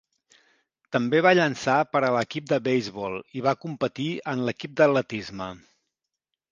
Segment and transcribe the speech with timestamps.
[0.95, 5.55] També va llançar per a l'equip de beisbol i va competir en l'equip d'atletisme.